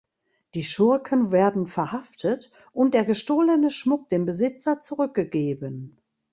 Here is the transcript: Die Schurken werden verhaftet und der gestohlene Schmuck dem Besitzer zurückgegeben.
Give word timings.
Die 0.55 0.63
Schurken 0.63 1.31
werden 1.31 1.67
verhaftet 1.67 2.51
und 2.71 2.95
der 2.95 3.05
gestohlene 3.05 3.69
Schmuck 3.69 4.09
dem 4.09 4.25
Besitzer 4.25 4.81
zurückgegeben. 4.81 5.99